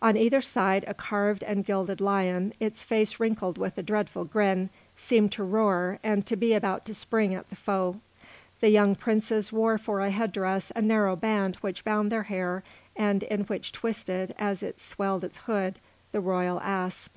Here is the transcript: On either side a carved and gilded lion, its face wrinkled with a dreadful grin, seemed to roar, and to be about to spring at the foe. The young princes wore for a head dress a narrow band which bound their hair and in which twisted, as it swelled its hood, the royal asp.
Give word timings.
On 0.00 0.16
either 0.16 0.40
side 0.40 0.86
a 0.88 0.94
carved 0.94 1.42
and 1.42 1.62
gilded 1.62 2.00
lion, 2.00 2.54
its 2.58 2.82
face 2.82 3.20
wrinkled 3.20 3.58
with 3.58 3.76
a 3.76 3.82
dreadful 3.82 4.24
grin, 4.24 4.70
seemed 4.96 5.32
to 5.32 5.44
roar, 5.44 5.98
and 6.02 6.24
to 6.24 6.34
be 6.34 6.54
about 6.54 6.86
to 6.86 6.94
spring 6.94 7.34
at 7.34 7.50
the 7.50 7.56
foe. 7.56 8.00
The 8.60 8.70
young 8.70 8.94
princes 8.94 9.52
wore 9.52 9.76
for 9.76 10.00
a 10.00 10.08
head 10.08 10.32
dress 10.32 10.72
a 10.74 10.80
narrow 10.80 11.14
band 11.14 11.56
which 11.56 11.84
bound 11.84 12.10
their 12.10 12.22
hair 12.22 12.64
and 12.96 13.22
in 13.24 13.42
which 13.42 13.70
twisted, 13.70 14.34
as 14.38 14.62
it 14.62 14.80
swelled 14.80 15.24
its 15.24 15.36
hood, 15.40 15.78
the 16.10 16.20
royal 16.22 16.58
asp. 16.62 17.14